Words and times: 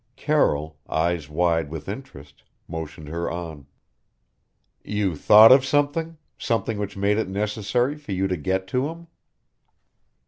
Carroll 0.15 0.79
eyes 0.89 1.29
wide 1.29 1.69
with 1.69 1.87
interest 1.87 2.41
motioned 2.67 3.07
her 3.09 3.29
on. 3.29 3.67
"You 4.83 5.15
thought 5.15 5.51
of 5.51 5.63
something 5.63 6.17
something 6.39 6.79
which 6.79 6.97
made 6.97 7.19
it 7.19 7.29
necessary 7.29 7.95
for 7.95 8.11
you 8.11 8.27
to 8.27 8.35
get 8.35 8.65
to 8.69 8.87
him?" 8.87 9.05